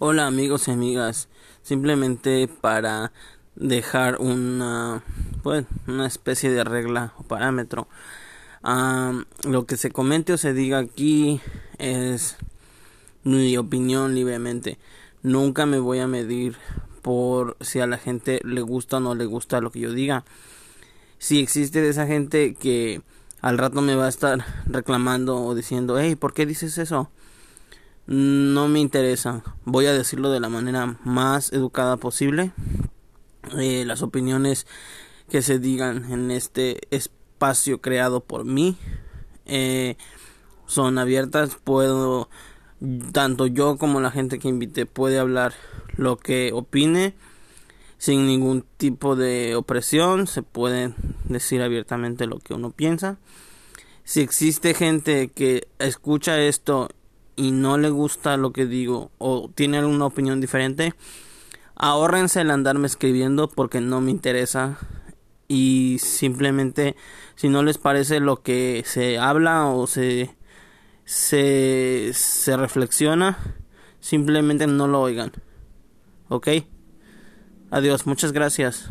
[0.00, 1.28] Hola amigos y amigas,
[1.62, 3.10] simplemente para
[3.56, 5.02] dejar una,
[5.42, 7.88] pues, una especie de regla o parámetro.
[8.62, 11.40] lo que se comente o se diga aquí
[11.78, 12.36] es
[13.24, 14.78] mi opinión libremente.
[15.24, 16.56] Nunca me voy a medir
[17.02, 20.24] por si a la gente le gusta o no le gusta lo que yo diga.
[21.18, 23.02] Si existe esa gente que
[23.40, 27.10] al rato me va a estar reclamando o diciendo, hey, ¿por qué dices eso?
[28.08, 29.42] No me interesa.
[29.66, 32.52] Voy a decirlo de la manera más educada posible.
[33.58, 34.66] Eh, las opiniones
[35.28, 38.78] que se digan en este espacio creado por mí
[39.44, 39.96] eh,
[40.66, 41.58] son abiertas.
[41.62, 42.30] Puedo,
[43.12, 45.52] tanto yo como la gente que invité puede hablar
[45.94, 47.14] lo que opine
[47.98, 50.26] sin ningún tipo de opresión.
[50.26, 53.18] Se puede decir abiertamente lo que uno piensa.
[54.04, 56.88] Si existe gente que escucha esto
[57.38, 60.92] y no le gusta lo que digo o tiene alguna opinión diferente,
[61.76, 64.76] ahórrense el andarme escribiendo porque no me interesa
[65.46, 66.96] y simplemente
[67.36, 70.36] si no les parece lo que se habla o se
[71.08, 73.38] se, se reflexiona,
[73.98, 75.32] simplemente no lo oigan.
[76.28, 76.48] ¿Ok?
[77.70, 78.90] Adiós, muchas gracias.